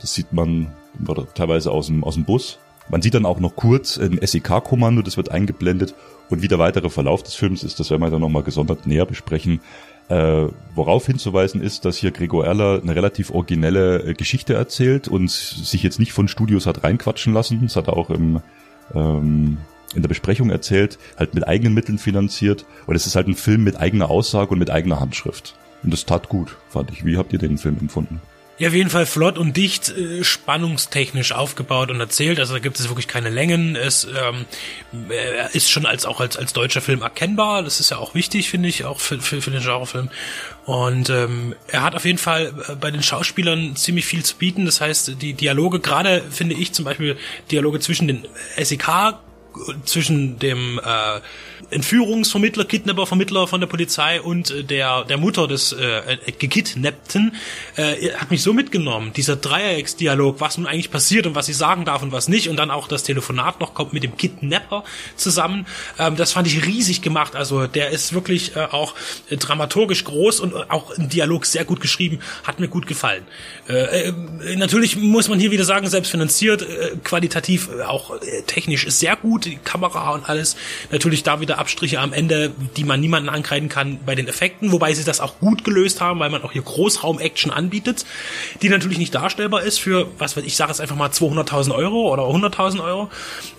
das 0.00 0.14
sieht 0.14 0.32
man 0.32 0.72
teilweise 1.34 1.70
aus 1.70 1.88
dem, 1.88 2.04
aus 2.04 2.14
dem 2.14 2.24
Bus. 2.24 2.58
Man 2.88 3.02
sieht 3.02 3.14
dann 3.14 3.26
auch 3.26 3.40
noch 3.40 3.56
kurz 3.56 3.98
ein 3.98 4.18
SEK-Kommando, 4.24 5.02
das 5.02 5.16
wird 5.16 5.30
eingeblendet. 5.30 5.94
Und 6.30 6.42
wie 6.42 6.48
der 6.48 6.58
weitere 6.58 6.88
Verlauf 6.88 7.22
des 7.22 7.34
Films 7.34 7.64
ist, 7.64 7.78
das 7.80 7.90
werden 7.90 8.02
wir 8.02 8.10
dann 8.10 8.20
nochmal 8.20 8.42
gesondert 8.42 8.86
näher 8.86 9.06
besprechen. 9.06 9.60
Äh, 10.08 10.48
worauf 10.74 11.06
hinzuweisen 11.06 11.60
ist, 11.60 11.84
dass 11.84 11.96
hier 11.96 12.12
Gregor 12.12 12.46
Erler 12.46 12.80
eine 12.80 12.94
relativ 12.94 13.30
originelle 13.32 14.04
äh, 14.04 14.14
Geschichte 14.14 14.54
erzählt 14.54 15.08
und 15.08 15.30
sich 15.30 15.82
jetzt 15.82 15.98
nicht 15.98 16.12
von 16.12 16.28
Studios 16.28 16.66
hat 16.66 16.84
reinquatschen 16.84 17.34
lassen. 17.34 17.62
Das 17.62 17.74
hat 17.74 17.88
er 17.88 17.96
auch 17.96 18.10
im, 18.10 18.40
ähm, 18.94 19.58
in 19.94 20.02
der 20.02 20.08
Besprechung 20.08 20.50
erzählt, 20.50 20.98
halt 21.18 21.34
mit 21.34 21.48
eigenen 21.48 21.74
Mitteln 21.74 21.98
finanziert. 21.98 22.66
Und 22.86 22.94
es 22.94 23.06
ist 23.06 23.16
halt 23.16 23.26
ein 23.26 23.34
Film 23.34 23.64
mit 23.64 23.80
eigener 23.80 24.08
Aussage 24.08 24.52
und 24.52 24.60
mit 24.60 24.70
eigener 24.70 25.00
Handschrift. 25.00 25.56
Und 25.82 25.92
das 25.92 26.06
tat 26.06 26.28
gut, 26.28 26.56
fand 26.68 26.92
ich. 26.92 27.04
Wie 27.04 27.16
habt 27.16 27.32
ihr 27.32 27.40
den 27.40 27.58
Film 27.58 27.76
empfunden? 27.80 28.20
Ja, 28.58 28.68
auf 28.68 28.74
jeden 28.74 28.88
Fall 28.88 29.04
flott 29.04 29.36
und 29.36 29.54
dicht, 29.54 29.90
äh, 29.90 30.24
spannungstechnisch 30.24 31.32
aufgebaut 31.32 31.90
und 31.90 32.00
erzählt. 32.00 32.40
Also 32.40 32.54
da 32.54 32.58
gibt 32.58 32.80
es 32.80 32.88
wirklich 32.88 33.06
keine 33.06 33.28
Längen. 33.28 33.76
Es 33.76 34.04
ähm, 34.04 34.46
er 35.10 35.54
ist 35.54 35.70
schon 35.70 35.84
als 35.84 36.06
auch 36.06 36.20
als 36.20 36.38
als 36.38 36.54
deutscher 36.54 36.80
Film 36.80 37.02
erkennbar. 37.02 37.62
Das 37.62 37.80
ist 37.80 37.90
ja 37.90 37.98
auch 37.98 38.14
wichtig, 38.14 38.48
finde 38.48 38.70
ich, 38.70 38.86
auch 38.86 38.98
für, 38.98 39.20
für, 39.20 39.42
für 39.42 39.50
den 39.50 39.60
Genrefilm. 39.60 40.08
Und 40.64 41.10
ähm, 41.10 41.54
er 41.68 41.82
hat 41.82 41.94
auf 41.94 42.06
jeden 42.06 42.16
Fall 42.16 42.54
äh, 42.68 42.76
bei 42.76 42.90
den 42.90 43.02
Schauspielern 43.02 43.76
ziemlich 43.76 44.06
viel 44.06 44.24
zu 44.24 44.36
bieten. 44.36 44.64
Das 44.64 44.80
heißt, 44.80 45.20
die 45.20 45.34
Dialoge, 45.34 45.80
gerade 45.80 46.22
finde 46.30 46.54
ich 46.54 46.72
zum 46.72 46.86
Beispiel 46.86 47.18
Dialoge 47.50 47.80
zwischen 47.80 48.08
den 48.08 48.26
SEK 48.56 49.16
zwischen 49.84 50.38
dem 50.38 50.80
äh, 50.84 51.20
Entführungsvermittler, 51.70 52.64
Kidnappervermittler 52.64 53.46
von 53.46 53.60
der 53.60 53.66
Polizei 53.66 54.20
und 54.20 54.50
äh, 54.50 54.64
der 54.64 55.04
der 55.04 55.16
Mutter 55.16 55.48
des 55.48 55.72
äh, 55.72 56.18
gekidnappten 56.38 57.34
äh, 57.76 58.10
hat 58.12 58.30
mich 58.30 58.42
so 58.42 58.52
mitgenommen. 58.52 59.12
Dieser 59.14 59.36
Dreiecksdialog, 59.36 60.40
was 60.40 60.58
nun 60.58 60.66
eigentlich 60.66 60.90
passiert 60.90 61.26
und 61.26 61.34
was 61.34 61.46
sie 61.46 61.52
sagen 61.52 61.84
darf 61.84 62.02
und 62.02 62.12
was 62.12 62.28
nicht 62.28 62.48
und 62.48 62.56
dann 62.56 62.70
auch 62.70 62.88
das 62.88 63.02
Telefonat 63.02 63.60
noch 63.60 63.74
kommt 63.74 63.92
mit 63.92 64.02
dem 64.02 64.16
Kidnapper 64.16 64.84
zusammen. 65.16 65.66
Ähm, 65.98 66.16
das 66.16 66.32
fand 66.32 66.46
ich 66.46 66.64
riesig 66.66 67.02
gemacht. 67.02 67.34
Also 67.34 67.66
der 67.66 67.90
ist 67.90 68.12
wirklich 68.12 68.56
äh, 68.56 68.60
auch 68.60 68.94
dramaturgisch 69.30 70.04
groß 70.04 70.40
und 70.40 70.54
auch 70.70 70.90
im 70.92 71.08
Dialog 71.08 71.46
sehr 71.46 71.64
gut 71.64 71.80
geschrieben. 71.80 72.20
Hat 72.44 72.60
mir 72.60 72.68
gut 72.68 72.86
gefallen. 72.86 73.24
Äh, 73.68 74.08
äh, 74.08 74.56
natürlich 74.56 74.96
muss 74.96 75.28
man 75.28 75.38
hier 75.38 75.50
wieder 75.50 75.64
sagen, 75.64 75.88
selbst 75.88 76.10
finanziert, 76.10 76.62
äh, 76.62 76.96
qualitativ 77.02 77.68
äh, 77.68 77.82
auch 77.82 78.20
äh, 78.22 78.42
technisch 78.42 78.86
sehr 78.88 79.16
gut 79.16 79.45
die 79.46 79.56
Kamera 79.56 80.10
und 80.10 80.28
alles. 80.28 80.56
Natürlich 80.90 81.22
da 81.22 81.40
wieder 81.40 81.58
Abstriche 81.58 82.00
am 82.00 82.12
Ende, 82.12 82.52
die 82.76 82.84
man 82.84 83.00
niemanden 83.00 83.28
ankreiden 83.28 83.68
kann 83.68 83.98
bei 84.04 84.14
den 84.14 84.28
Effekten, 84.28 84.72
wobei 84.72 84.92
sie 84.94 85.04
das 85.04 85.20
auch 85.20 85.38
gut 85.38 85.64
gelöst 85.64 86.00
haben, 86.00 86.20
weil 86.20 86.30
man 86.30 86.42
auch 86.42 86.52
hier 86.52 86.62
Großraum-Action 86.62 87.50
anbietet, 87.50 88.04
die 88.62 88.68
natürlich 88.68 88.98
nicht 88.98 89.14
darstellbar 89.14 89.62
ist 89.62 89.78
für, 89.78 90.08
was 90.18 90.36
weiß 90.36 90.44
ich, 90.44 90.56
sage 90.56 90.72
es 90.72 90.80
einfach 90.80 90.96
mal 90.96 91.10
200.000 91.10 91.74
Euro 91.74 92.12
oder 92.12 92.24
100.000 92.24 92.82
Euro, 92.82 93.10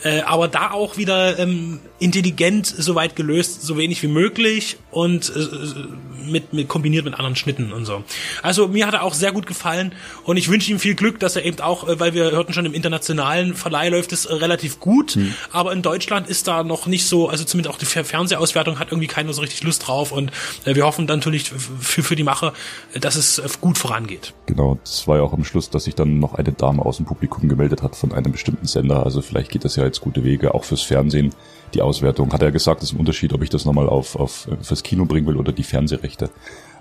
äh, 0.04 0.22
aber 0.22 0.48
da 0.48 0.72
auch 0.72 0.98
wieder 0.98 1.40
ähm, 1.40 1.80
intelligent 2.00 2.68
soweit 2.68 3.16
gelöst, 3.16 3.64
so 3.64 3.78
wenig 3.78 4.04
wie 4.04 4.08
möglich 4.08 4.78
und 4.92 5.32
äh, 5.36 6.30
mit, 6.30 6.54
mit 6.54 6.68
kombiniert 6.68 7.06
mit 7.06 7.14
anderen 7.14 7.36
Schnitten 7.36 7.72
und 7.72 7.86
so. 7.86 8.04
Also 8.42 8.68
mir 8.68 8.86
hat 8.88 8.94
er 8.94 9.04
auch 9.04 9.14
sehr 9.14 9.32
gut 9.32 9.48
gefallen 9.48 9.94
und 10.24 10.38
ich 10.38 10.50
wünsche 10.50 10.72
ihm 10.72 10.80
viel 10.80 10.96
Glück, 10.96 11.20
dass 11.20 11.36
er 11.36 11.46
eben 11.46 11.60
auch, 11.60 11.88
äh, 11.88 12.00
weil 12.00 12.14
wir 12.14 12.32
hörten 12.32 12.54
schon 12.54 12.66
im 12.66 12.74
internationalen 12.74 13.56
Verleih 13.56 13.90
läuft 13.90 14.12
es 14.12 14.30
relativ 14.30 14.80
gut, 14.80 15.16
mhm. 15.16 15.34
aber 15.52 15.72
in 15.78 15.82
Deutschland 15.84 16.28
ist 16.28 16.48
da 16.48 16.64
noch 16.64 16.88
nicht 16.88 17.06
so, 17.06 17.30
also 17.30 17.44
zumindest 17.44 17.74
auch 17.74 17.80
die 17.80 17.86
Fernsehauswertung 17.86 18.80
hat 18.80 18.92
irgendwie 18.92 19.08
keiner 19.08 19.32
so 19.32 19.42
richtig 19.42 19.64
Lust 19.64 19.88
drauf 19.88 20.12
und 20.12 20.32
äh, 20.66 20.76
wir 20.76 20.86
hoffen 20.86 21.08
dann 21.08 21.20
natürlich 21.20 21.50
für, 21.52 22.04
für 22.04 22.16
die 22.16 22.24
Mache, 22.24 22.52
dass 23.00 23.16
es 23.16 23.40
äh, 23.40 23.48
gut 23.62 23.78
vorangeht. 23.78 24.34
Genau, 24.48 24.78
das 24.84 25.08
war 25.08 25.18
ja 25.18 25.24
auch 25.24 25.34
am 25.34 25.46
Schluss, 25.46 25.70
dass 25.70 25.86
sich 25.86 25.96
dann 25.96 26.20
noch 26.20 26.34
eine 26.34 26.52
Dame 26.52 26.86
aus 26.86 26.98
dem 26.98 27.06
Publikum 27.06 27.48
gemeldet 27.48 27.82
hat 27.84 27.96
von 27.96 28.12
einem 28.12 28.32
bestimmten 28.32 28.68
Sender, 28.68 29.06
also 29.06 29.22
vielleicht 29.22 29.52
geht 29.52 29.64
das 29.64 29.76
ja 29.76 29.86
jetzt 29.86 30.02
gute 30.02 30.24
Wege, 30.24 30.54
auch 30.54 30.64
fürs 30.64 30.82
Fernsehen 30.82 31.34
die 31.74 31.82
Auswertung. 31.82 32.34
Hat 32.34 32.42
er 32.42 32.52
gesagt, 32.52 32.82
ist 32.84 32.94
ein 32.94 33.00
Unterschied, 33.00 33.34
ob 33.34 33.44
ich 33.44 33.50
das 33.50 33.66
nochmal 33.66 33.88
auf, 33.88 34.16
auf 34.16 34.48
äh, 34.48 34.64
fürs 34.64 34.84
Kino 34.84 35.06
bringen 35.06 35.28
will 35.28 35.38
oder 35.38 35.52
die 35.52 35.64
Fernsehrechte. 35.64 36.30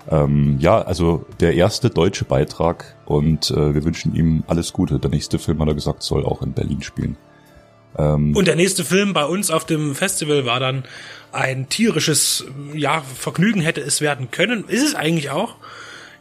Ähm, 0.09 0.57
ja, 0.59 0.81
also 0.81 1.25
der 1.39 1.53
erste 1.55 1.89
deutsche 1.89 2.25
Beitrag 2.25 2.95
und 3.05 3.51
äh, 3.51 3.75
wir 3.75 3.83
wünschen 3.83 4.15
ihm 4.15 4.43
alles 4.47 4.73
Gute. 4.73 4.99
Der 4.99 5.11
nächste 5.11 5.37
Film, 5.37 5.59
hat 5.61 5.67
er 5.67 5.75
gesagt, 5.75 6.01
soll 6.01 6.25
auch 6.25 6.41
in 6.41 6.53
Berlin 6.53 6.81
spielen. 6.81 7.17
Ähm, 7.97 8.35
und 8.35 8.47
der 8.47 8.55
nächste 8.55 8.83
Film 8.83 9.13
bei 9.13 9.25
uns 9.25 9.51
auf 9.51 9.65
dem 9.65 9.95
Festival 9.95 10.45
war 10.45 10.59
dann 10.59 10.83
ein 11.31 11.69
tierisches 11.69 12.45
ja, 12.73 13.01
Vergnügen 13.01 13.61
hätte 13.61 13.81
es 13.81 14.01
werden 14.01 14.31
können. 14.31 14.65
Ist 14.67 14.83
es 14.83 14.95
eigentlich 14.95 15.29
auch. 15.29 15.55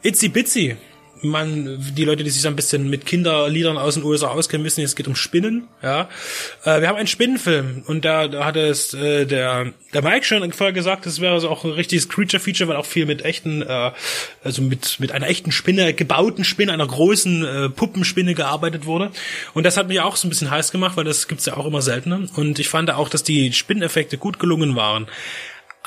Itzy 0.02 0.28
Bitsy 0.28 0.76
man, 1.22 1.78
die 1.96 2.04
Leute, 2.04 2.24
die 2.24 2.30
sich 2.30 2.42
so 2.42 2.48
ein 2.48 2.56
bisschen 2.56 2.88
mit 2.88 3.06
Kinderliedern 3.06 3.78
aus 3.78 3.94
den 3.94 4.04
USA 4.04 4.28
auskennen, 4.28 4.64
wissen, 4.64 4.82
es 4.84 4.96
geht 4.96 5.08
um 5.08 5.16
Spinnen, 5.16 5.68
ja. 5.82 6.08
Äh, 6.64 6.80
wir 6.80 6.88
haben 6.88 6.96
einen 6.96 7.06
Spinnenfilm 7.06 7.82
und 7.86 8.04
da, 8.04 8.28
da 8.28 8.44
hat 8.44 8.56
es 8.56 8.94
äh, 8.94 9.26
der, 9.26 9.72
der 9.92 10.02
Mike 10.02 10.24
schon 10.24 10.52
vorher 10.52 10.72
gesagt, 10.72 11.06
das 11.06 11.20
wäre 11.20 11.40
so 11.40 11.48
auch 11.48 11.64
ein 11.64 11.70
richtiges 11.70 12.08
Creature-Feature, 12.08 12.68
weil 12.68 12.76
auch 12.76 12.86
viel 12.86 13.06
mit 13.06 13.24
echten, 13.24 13.62
äh, 13.62 13.92
also 14.44 14.62
mit, 14.62 15.00
mit 15.00 15.12
einer 15.12 15.28
echten 15.28 15.52
Spinne, 15.52 15.94
gebauten 15.94 16.44
Spinne, 16.44 16.72
einer 16.72 16.86
großen 16.86 17.44
äh, 17.44 17.68
Puppenspinne 17.68 18.34
gearbeitet 18.34 18.86
wurde. 18.86 19.10
Und 19.54 19.64
das 19.64 19.76
hat 19.76 19.88
mich 19.88 20.00
auch 20.00 20.16
so 20.16 20.26
ein 20.26 20.30
bisschen 20.30 20.50
heiß 20.50 20.72
gemacht, 20.72 20.96
weil 20.96 21.04
das 21.04 21.28
gibt's 21.28 21.46
ja 21.46 21.56
auch 21.56 21.66
immer 21.66 21.82
seltener. 21.82 22.26
Und 22.36 22.58
ich 22.58 22.68
fand 22.68 22.90
auch, 22.90 23.08
dass 23.08 23.22
die 23.22 23.52
Spinneffekte 23.52 24.18
gut 24.18 24.38
gelungen 24.38 24.76
waren. 24.76 25.06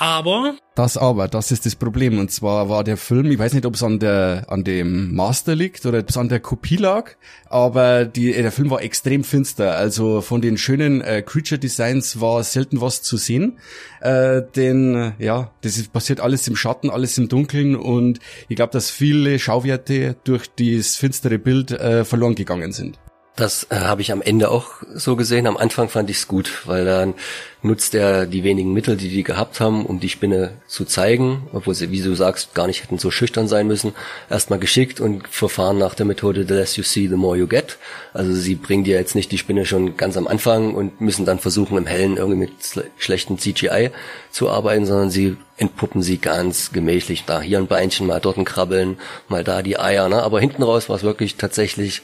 Aber 0.00 0.56
das 0.74 0.96
aber, 0.96 1.28
das 1.28 1.50
ist 1.50 1.66
das 1.66 1.76
Problem. 1.76 2.18
Und 2.18 2.30
zwar 2.30 2.70
war 2.70 2.84
der 2.84 2.96
Film, 2.96 3.30
ich 3.30 3.38
weiß 3.38 3.52
nicht, 3.52 3.66
ob 3.66 3.74
es 3.74 3.82
an 3.82 3.98
der 3.98 4.46
an 4.48 4.64
dem 4.64 5.14
Master 5.14 5.54
liegt 5.54 5.84
oder 5.84 5.98
ob 5.98 6.08
es 6.08 6.16
an 6.16 6.30
der 6.30 6.40
Kopie 6.40 6.76
lag, 6.76 7.16
aber 7.50 8.06
die, 8.06 8.32
der 8.32 8.50
Film 8.50 8.70
war 8.70 8.80
extrem 8.80 9.24
finster. 9.24 9.76
Also 9.76 10.22
von 10.22 10.40
den 10.40 10.56
schönen 10.56 11.02
äh, 11.02 11.20
Creature 11.20 11.58
Designs 11.58 12.18
war 12.18 12.42
selten 12.44 12.80
was 12.80 13.02
zu 13.02 13.18
sehen. 13.18 13.58
Äh, 14.00 14.40
denn 14.56 15.12
ja, 15.18 15.50
das 15.60 15.76
ist, 15.76 15.92
passiert 15.92 16.20
alles 16.20 16.48
im 16.48 16.56
Schatten, 16.56 16.88
alles 16.88 17.18
im 17.18 17.28
Dunkeln 17.28 17.76
und 17.76 18.20
ich 18.48 18.56
glaube, 18.56 18.72
dass 18.72 18.90
viele 18.90 19.38
Schauwerte 19.38 20.16
durch 20.24 20.46
dieses 20.48 20.96
finstere 20.96 21.38
Bild 21.38 21.72
äh, 21.72 22.06
verloren 22.06 22.36
gegangen 22.36 22.72
sind. 22.72 22.98
Das 23.36 23.66
äh, 23.70 23.76
habe 23.76 24.02
ich 24.02 24.12
am 24.12 24.22
Ende 24.22 24.50
auch 24.50 24.70
so 24.92 25.16
gesehen. 25.16 25.46
Am 25.46 25.56
Anfang 25.56 25.88
fand 25.88 26.10
ich 26.10 26.18
es 26.18 26.28
gut, 26.28 26.66
weil 26.66 26.84
dann 26.84 27.14
nutzt 27.62 27.94
er 27.94 28.26
die 28.26 28.42
wenigen 28.42 28.72
Mittel, 28.72 28.96
die 28.96 29.08
die 29.08 29.22
gehabt 29.22 29.60
haben, 29.60 29.86
um 29.86 30.00
die 30.00 30.08
Spinne 30.08 30.52
zu 30.66 30.84
zeigen, 30.84 31.48
obwohl 31.52 31.74
sie, 31.74 31.90
wie 31.90 32.02
du 32.02 32.14
sagst, 32.14 32.54
gar 32.54 32.66
nicht 32.66 32.82
hätten 32.82 32.98
so 32.98 33.10
schüchtern 33.10 33.48
sein 33.48 33.66
müssen. 33.66 33.94
Erstmal 34.28 34.58
geschickt 34.58 35.00
und 35.00 35.28
verfahren 35.28 35.78
nach 35.78 35.94
der 35.94 36.06
Methode 36.06 36.44
the 36.46 36.54
less 36.54 36.76
you 36.76 36.82
see, 36.82 37.06
the 37.06 37.16
more 37.16 37.36
you 37.36 37.46
get. 37.46 37.78
Also 38.12 38.32
sie 38.34 38.56
bringen 38.56 38.84
dir 38.84 38.96
jetzt 38.96 39.14
nicht 39.14 39.30
die 39.30 39.38
Spinne 39.38 39.64
schon 39.64 39.96
ganz 39.96 40.16
am 40.16 40.26
Anfang 40.26 40.74
und 40.74 41.00
müssen 41.00 41.24
dann 41.24 41.38
versuchen, 41.38 41.78
im 41.78 41.86
Hellen 41.86 42.16
irgendwie 42.16 42.38
mit 42.38 42.52
schlechtem 42.98 43.38
CGI 43.38 43.90
zu 44.30 44.50
arbeiten, 44.50 44.86
sondern 44.86 45.10
sie 45.10 45.36
entpuppen 45.56 46.02
sie 46.02 46.18
ganz 46.18 46.72
gemächlich. 46.72 47.24
Da 47.26 47.40
hier 47.40 47.58
ein 47.58 47.68
Beinchen, 47.68 48.06
mal 48.06 48.20
dort 48.20 48.38
ein 48.38 48.44
Krabbeln, 48.44 48.98
mal 49.28 49.44
da 49.44 49.62
die 49.62 49.78
Eier. 49.78 50.08
Ne? 50.08 50.22
Aber 50.22 50.40
hinten 50.40 50.62
raus 50.62 50.88
war 50.88 50.96
es 50.96 51.02
wirklich 51.02 51.36
tatsächlich 51.36 52.02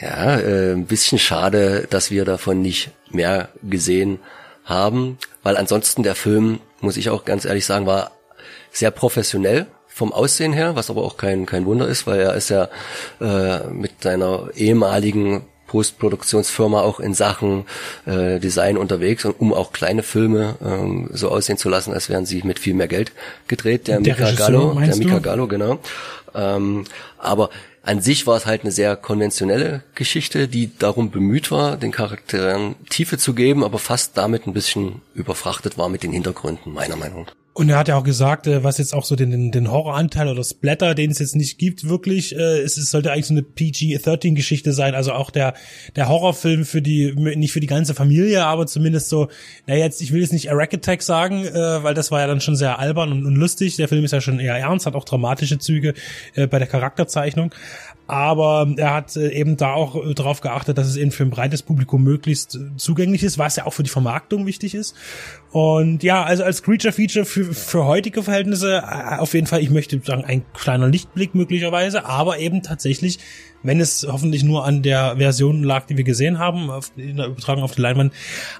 ja, 0.00 0.38
äh, 0.38 0.72
ein 0.72 0.86
bisschen 0.86 1.18
schade, 1.18 1.86
dass 1.90 2.10
wir 2.10 2.24
davon 2.24 2.62
nicht 2.62 2.90
mehr 3.10 3.50
gesehen 3.62 4.18
haben, 4.64 5.18
weil 5.42 5.56
ansonsten 5.56 6.02
der 6.02 6.14
Film, 6.14 6.60
muss 6.80 6.96
ich 6.96 7.10
auch 7.10 7.24
ganz 7.24 7.44
ehrlich 7.44 7.66
sagen, 7.66 7.86
war 7.86 8.12
sehr 8.72 8.90
professionell 8.90 9.66
vom 9.88 10.12
Aussehen 10.12 10.52
her, 10.52 10.76
was 10.76 10.88
aber 10.88 11.02
auch 11.02 11.16
kein 11.16 11.44
kein 11.44 11.66
Wunder 11.66 11.86
ist, 11.86 12.06
weil 12.06 12.20
er 12.20 12.34
ist 12.34 12.48
ja 12.48 12.68
äh, 13.20 13.66
mit 13.68 14.02
seiner 14.02 14.48
ehemaligen 14.54 15.42
Postproduktionsfirma 15.66 16.80
auch 16.80 16.98
in 16.98 17.14
Sachen 17.14 17.64
äh, 18.06 18.40
Design 18.40 18.76
unterwegs 18.76 19.24
und 19.24 19.38
um 19.38 19.52
auch 19.52 19.72
kleine 19.72 20.02
Filme 20.02 20.56
ähm, 20.64 21.10
so 21.12 21.28
aussehen 21.28 21.58
zu 21.58 21.68
lassen, 21.68 21.92
als 21.92 22.08
wären 22.08 22.26
sie 22.26 22.42
mit 22.42 22.58
viel 22.58 22.74
mehr 22.74 22.88
Geld 22.88 23.12
gedreht. 23.46 23.86
Der, 23.86 24.00
der 24.00 24.16
Mika 24.16 24.32
Gallo, 24.32 24.80
der 24.80 24.96
Mika 24.96 25.18
Gallo, 25.20 25.46
genau. 25.46 25.78
Ähm, 26.34 26.84
aber 27.18 27.50
an 27.82 28.00
sich 28.00 28.26
war 28.26 28.36
es 28.36 28.46
halt 28.46 28.62
eine 28.62 28.72
sehr 28.72 28.96
konventionelle 28.96 29.82
Geschichte, 29.94 30.48
die 30.48 30.76
darum 30.76 31.10
bemüht 31.10 31.50
war, 31.50 31.76
den 31.76 31.92
Charakteren 31.92 32.76
Tiefe 32.90 33.16
zu 33.18 33.34
geben, 33.34 33.64
aber 33.64 33.78
fast 33.78 34.16
damit 34.16 34.46
ein 34.46 34.52
bisschen 34.52 35.02
überfrachtet 35.14 35.78
war 35.78 35.88
mit 35.88 36.02
den 36.02 36.12
Hintergründen, 36.12 36.72
meiner 36.72 36.96
Meinung 36.96 37.24
nach. 37.24 37.39
Und 37.52 37.68
er 37.68 37.78
hat 37.78 37.88
ja 37.88 37.96
auch 37.96 38.04
gesagt, 38.04 38.46
äh, 38.46 38.62
was 38.62 38.78
jetzt 38.78 38.94
auch 38.94 39.04
so 39.04 39.16
den, 39.16 39.50
den 39.50 39.70
Horroranteil 39.70 40.28
oder 40.28 40.44
Splatter, 40.44 40.94
den 40.94 41.10
es 41.10 41.18
jetzt 41.18 41.34
nicht 41.34 41.58
gibt, 41.58 41.88
wirklich, 41.88 42.34
äh, 42.36 42.60
es, 42.60 42.76
es 42.76 42.90
sollte 42.90 43.10
eigentlich 43.10 43.26
so 43.26 43.34
eine 43.34 43.42
PG-13-Geschichte 43.42 44.72
sein. 44.72 44.94
Also 44.94 45.12
auch 45.12 45.30
der, 45.30 45.54
der 45.96 46.08
Horrorfilm 46.08 46.64
für 46.64 46.80
die, 46.80 47.12
nicht 47.12 47.52
für 47.52 47.60
die 47.60 47.66
ganze 47.66 47.94
Familie, 47.94 48.44
aber 48.44 48.66
zumindest 48.66 49.08
so, 49.08 49.28
na 49.66 49.74
jetzt, 49.74 50.00
ich 50.00 50.12
will 50.12 50.20
jetzt 50.20 50.32
nicht 50.32 50.50
Arack 50.50 50.74
Attack 50.74 51.02
sagen, 51.02 51.44
äh, 51.44 51.82
weil 51.82 51.94
das 51.94 52.12
war 52.12 52.20
ja 52.20 52.28
dann 52.28 52.40
schon 52.40 52.54
sehr 52.54 52.78
albern 52.78 53.10
und, 53.10 53.26
und 53.26 53.34
lustig. 53.34 53.76
Der 53.76 53.88
Film 53.88 54.04
ist 54.04 54.12
ja 54.12 54.20
schon 54.20 54.38
eher 54.38 54.56
ernst, 54.56 54.86
hat 54.86 54.94
auch 54.94 55.04
dramatische 55.04 55.58
Züge 55.58 55.94
äh, 56.36 56.46
bei 56.46 56.60
der 56.60 56.68
Charakterzeichnung 56.68 57.52
aber 58.10 58.68
er 58.76 58.92
hat 58.92 59.16
äh, 59.16 59.28
eben 59.28 59.56
da 59.56 59.72
auch 59.72 59.94
äh, 59.94 60.14
darauf 60.14 60.40
geachtet, 60.40 60.76
dass 60.76 60.88
es 60.88 60.96
eben 60.96 61.12
für 61.12 61.22
ein 61.22 61.30
breites 61.30 61.62
Publikum 61.62 62.02
möglichst 62.02 62.56
äh, 62.56 62.76
zugänglich 62.76 63.22
ist, 63.22 63.38
was 63.38 63.54
ja 63.54 63.66
auch 63.66 63.72
für 63.72 63.84
die 63.84 63.90
Vermarktung 63.90 64.46
wichtig 64.46 64.74
ist. 64.74 64.96
Und 65.52 66.02
ja, 66.02 66.24
also 66.24 66.42
als 66.42 66.64
Creature 66.64 66.92
Feature 66.92 67.24
für, 67.24 67.54
für 67.54 67.84
heutige 67.84 68.24
Verhältnisse 68.24 68.82
auf 69.20 69.34
jeden 69.34 69.46
Fall, 69.46 69.60
ich 69.60 69.70
möchte 69.70 70.00
sagen, 70.04 70.24
ein 70.24 70.42
kleiner 70.54 70.88
Lichtblick 70.88 71.36
möglicherweise, 71.36 72.04
aber 72.04 72.38
eben 72.38 72.62
tatsächlich, 72.62 73.20
wenn 73.62 73.80
es 73.80 74.04
hoffentlich 74.10 74.42
nur 74.42 74.64
an 74.64 74.82
der 74.82 75.16
Version 75.18 75.62
lag, 75.62 75.86
die 75.86 75.96
wir 75.96 76.04
gesehen 76.04 76.40
haben, 76.40 76.68
auf, 76.68 76.90
in 76.96 77.16
der 77.16 77.26
Übertragung 77.26 77.62
auf 77.62 77.76
die 77.76 77.82
Leinwand, 77.82 78.12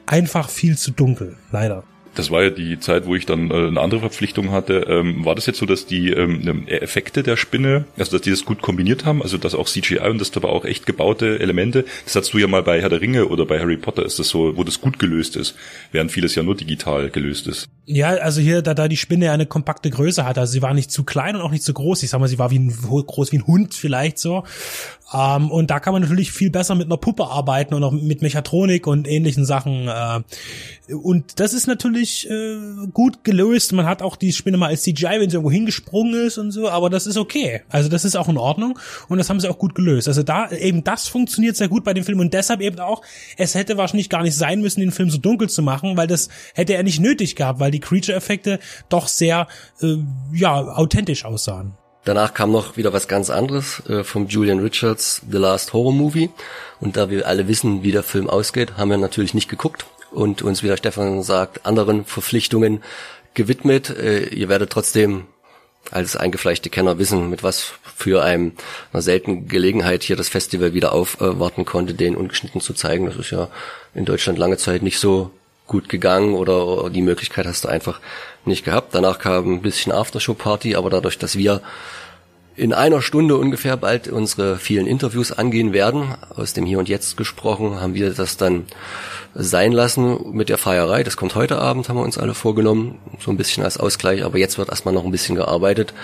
einfach 0.07 0.49
viel 0.49 0.79
zu 0.79 0.93
dunkel, 0.93 1.37
leider 1.51 1.83
das 2.15 2.31
war 2.31 2.43
ja 2.43 2.51
die 2.51 2.79
Zeit, 2.81 3.07
wo 3.07 3.15
ich 3.15 3.27
dann 3.27 3.51
äh, 3.51 3.55
eine 3.55 3.81
andere 3.81 4.01
Verpflichtung 4.01 4.51
hatte. 4.51 4.87
Ähm, 4.89 5.25
war 5.25 5.35
das 5.35 5.47
jetzt 5.47 5.59
so, 5.59 5.67
dass 5.67 5.87
die 5.87 6.11
ähm, 6.11 6.67
Effekte 6.67 7.23
der 7.23 7.37
Spinne, 7.37 7.85
also 7.97 8.13
dass 8.13 8.23
die 8.23 8.31
das 8.31 8.45
gut 8.45 8.63
kombiniert 8.63 9.05
haben, 9.05 9.23
also 9.23 9.39
dass 9.39 9.55
auch 9.55 9.69
CGI 9.69 10.01
und 10.11 10.21
das 10.21 10.37
aber 10.37 10.51
auch 10.51 10.65
echt 10.65 10.87
gebaute 10.87 11.39
Elemente, 11.41 11.85
das 12.05 12.17
hattest 12.17 12.35
du 12.35 12.39
ja 12.39 12.47
mal 12.47 12.63
bei 12.63 12.81
Herr 12.81 12.89
der 12.89 13.01
Ringe 13.01 13.27
oder 13.27 13.47
bei 13.47 13.61
Harry 13.61 13.77
Potter 13.77 14.05
ist 14.05 14.19
das 14.19 14.29
so, 14.29 14.57
wo 14.57 14.65
das 14.65 14.81
gut 14.81 14.99
gelöst 14.99 15.37
ist, 15.37 15.55
während 15.93 16.11
vieles 16.13 16.35
ja 16.35 16.43
nur 16.43 16.57
digital 16.57 17.11
gelöst 17.11 17.47
ist. 17.47 17.69
Ja, 17.87 18.11
also 18.11 18.41
hier, 18.41 18.63
da, 18.63 18.75
da 18.75 18.89
die 18.89 18.97
Spinne 18.97 19.31
eine 19.33 19.47
kompakte 19.47 19.91
Größe 19.91 20.25
hat, 20.25 20.39
also 20.39 20.53
sie 20.53 20.63
war 20.63 20.75
nicht 20.75 20.91
zu 20.91 21.05
klein 21.05 21.37
und 21.37 21.43
auch 21.43 21.51
nicht 21.51 21.65
zu 21.65 21.75
groß. 21.75 22.03
Ich 22.03 22.11
sag 22.11 22.21
mal, 22.21 22.29
sie 22.29 22.39
war 22.39 22.51
wie 22.51 22.59
ein, 22.59 22.71
groß 22.71 23.33
wie 23.33 23.39
ein 23.39 23.47
Hund 23.47 23.75
vielleicht 23.75 24.19
so. 24.19 24.45
Ähm, 25.13 25.51
und 25.51 25.71
da 25.71 25.81
kann 25.81 25.93
man 25.93 26.03
natürlich 26.03 26.31
viel 26.31 26.51
besser 26.51 26.75
mit 26.75 26.87
einer 26.87 26.97
Puppe 26.97 27.27
arbeiten 27.27 27.75
und 27.75 27.83
auch 27.83 27.93
mit 27.93 28.23
Mechatronik 28.23 28.87
und 28.87 29.09
ähnlichen 29.09 29.45
Sachen. 29.45 29.89
Äh, 29.89 30.95
und 30.95 31.41
das 31.41 31.53
ist 31.53 31.67
natürlich 31.67 32.00
äh, 32.03 32.59
gut 32.93 33.25
gelöst. 33.25 33.73
Man 33.73 33.87
hat 33.87 34.03
auch 34.03 34.17
die 34.17 34.33
Spinne 34.33 34.57
mal 34.57 34.69
als 34.69 34.83
CGI, 34.83 35.19
wenn 35.19 35.31
sie 35.31 35.37
irgendwo 35.37 35.51
hingesprungen 35.51 36.27
ist 36.27 36.39
und 36.39 36.51
so, 36.51 36.69
aber 36.69 36.91
das 36.91 37.07
ist 37.07 37.17
okay. 37.17 37.63
Also 37.69 37.89
das 37.89 38.05
ist 38.05 38.17
auch 38.17 38.29
in 38.29 38.39
Ordnung 38.39 38.79
und 39.09 39.19
das 39.19 39.29
haben 39.31 39.41
sie 39.41 39.49
auch 39.49 39.59
gut 39.59 39.75
gelöst. 39.75 40.09
Also 40.09 40.23
da 40.23 40.51
eben 40.51 40.85
das 40.85 41.09
funktioniert 41.09 41.57
sehr 41.57 41.69
gut 41.69 41.85
bei 41.85 41.95
dem 41.95 42.05
Film 42.05 42.21
und 42.21 42.35
deshalb 42.35 42.61
eben 42.61 42.79
auch, 42.81 43.03
es 43.37 43.55
hätte 43.55 43.77
wahrscheinlich 43.77 44.09
gar 44.09 44.23
nicht 44.23 44.37
sein 44.37 44.61
müssen, 44.61 44.81
den 44.81 44.93
Film 44.93 45.11
so 45.11 45.19
dunkel 45.19 45.49
zu 45.49 45.63
machen, 45.63 45.97
weil 45.97 46.07
das 46.07 46.29
hätte 46.55 46.75
er 46.75 46.83
nicht 46.83 47.01
nötig 47.01 47.37
gehabt, 47.37 47.61
weil 47.61 47.71
die 47.71 47.81
Creature-Effekte 47.81 48.59
doch 48.89 49.09
sehr 49.09 49.49
äh, 49.83 49.97
ja 50.33 50.55
authentisch 50.55 51.25
aussahen. 51.25 51.75
Danach 52.05 52.33
kam 52.33 52.51
noch 52.51 52.79
wieder 52.79 52.95
was 52.95 53.09
ganz 53.09 53.29
anderes 53.29 53.83
äh, 53.89 54.05
vom 54.05 54.27
Julian 54.27 54.61
Richards, 54.61 55.21
The 55.31 55.37
Last 55.37 55.75
Horror 55.75 55.93
Movie. 55.93 56.31
Und 56.81 56.97
da 56.97 57.11
wir 57.11 57.27
alle 57.27 57.47
wissen, 57.47 57.83
wie 57.83 57.93
der 57.93 58.03
Film 58.03 58.31
ausgeht, 58.31 58.79
haben 58.79 58.89
wir 58.89 58.97
natürlich 58.97 59.35
nicht 59.35 59.51
geguckt 59.51 59.85
und 60.11 60.43
uns, 60.43 60.63
wie 60.63 60.69
der 60.69 60.77
Stefan 60.77 61.23
sagt, 61.23 61.67
anderen 61.67 62.05
Verpflichtungen 62.05 62.83
gewidmet. 63.35 63.91
Äh, 63.91 64.29
ihr 64.29 64.49
werdet 64.49 64.71
trotzdem 64.71 65.25
als 65.91 66.17
eingefleischte 66.17 66.71
Kenner 66.71 66.99
wissen, 66.99 67.31
mit 67.31 67.43
was 67.43 67.73
für 67.97 68.23
einem, 68.23 68.53
einer 68.93 69.03
seltenen 69.03 69.49
Gelegenheit 69.49 70.03
hier 70.03 70.17
das 70.17 70.29
Festival 70.29 70.75
wieder 70.75 70.93
aufwarten 70.93 71.65
konnte, 71.65 71.95
den 71.95 72.17
ungeschnitten 72.17 72.61
zu 72.61 72.75
zeigen. 72.75 73.07
Das 73.07 73.17
ist 73.17 73.31
ja 73.31 73.49
in 73.95 74.05
Deutschland 74.05 74.39
lange 74.39 74.57
Zeit 74.57 74.83
nicht 74.83 74.99
so 74.99 75.31
gut 75.67 75.89
gegangen 75.89 76.35
oder 76.35 76.91
die 76.91 77.03
Möglichkeit 77.03 77.47
hast 77.47 77.65
du 77.65 77.69
einfach 77.69 78.01
nicht 78.45 78.65
gehabt. 78.65 78.95
Danach 78.95 79.19
kam 79.19 79.55
ein 79.55 79.63
bisschen 79.63 79.93
Aftershow-Party, 79.93 80.75
aber 80.75 80.91
dadurch, 80.91 81.19
dass 81.19 81.37
wir 81.37 81.63
in 82.57 82.73
einer 82.73 83.01
Stunde 83.01 83.37
ungefähr 83.37 83.77
bald 83.77 84.09
unsere 84.09 84.59
vielen 84.59 84.87
Interviews 84.87 85.33
angehen 85.33 85.73
werden, 85.73 86.15
aus 86.35 86.53
dem 86.53 86.67
Hier 86.67 86.79
und 86.79 86.89
Jetzt 86.89 87.17
gesprochen, 87.17 87.81
haben 87.81 87.95
wir 87.95 88.13
das 88.13 88.37
dann 88.37 88.67
sein 89.35 89.73
lassen 89.73 90.33
mit 90.33 90.49
der 90.49 90.59
Feierei. 90.59 91.03
Das 91.03 91.17
kommt 91.17 91.35
heute 91.35 91.59
Abend, 91.59 91.89
haben 91.89 91.97
wir 91.97 92.05
uns 92.05 92.19
alle 92.19 92.35
vorgenommen, 92.35 92.99
so 93.19 93.31
ein 93.31 93.37
bisschen 93.37 93.65
als 93.65 93.79
Ausgleich, 93.79 94.25
aber 94.25 94.39
jetzt 94.39 94.59
wird 94.59 94.69
erstmal 94.69 94.95
noch 94.95 95.05
ein 95.05 95.11
bisschen 95.11 95.37
gearbeitet, 95.37 95.95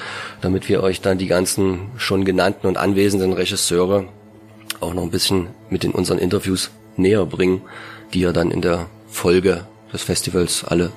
damit 0.41 0.69
wir 0.69 0.83
euch 0.83 1.01
dann 1.01 1.19
die 1.19 1.27
ganzen 1.27 1.91
schon 1.97 2.25
genannten 2.25 2.67
und 2.67 2.77
anwesenden 2.77 3.33
Regisseure 3.33 4.07
auch 4.81 4.95
noch 4.95 5.03
ein 5.03 5.11
bisschen 5.11 5.49
mit 5.71 5.85
in 5.85 5.93
unseren 5.93 6.19
Interviews 6.19 6.71
näher 6.97 7.27
bringen, 7.27 7.63
die 8.13 8.21
ihr 8.21 8.33
dann 8.33 8.51
in 8.51 8.63
der 8.63 8.87
Folge 9.09 9.67
des 9.93 10.03
Festivals 10.03 10.65
alle 10.65 10.93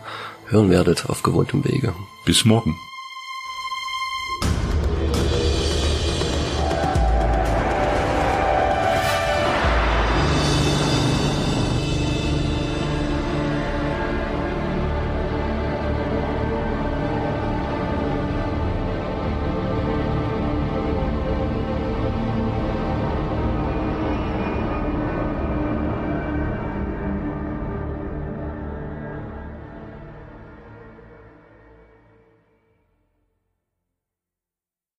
hören 0.48 0.70
werdet 0.70 1.10
auf 1.10 1.24
gewohntem 1.24 1.64
Wege. 1.64 1.94
Bis 2.26 2.46
morgen. 2.46 2.76